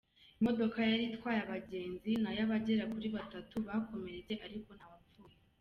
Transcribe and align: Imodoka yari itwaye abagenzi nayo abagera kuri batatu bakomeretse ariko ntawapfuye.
Imodoka 0.39 0.77
yari 0.91 1.03
itwaye 1.07 1.39
abagenzi 1.43 2.09
nayo 2.21 2.41
abagera 2.45 2.83
kuri 2.93 3.07
batatu 3.15 3.55
bakomeretse 3.67 4.33
ariko 4.45 4.69
ntawapfuye. 4.77 5.35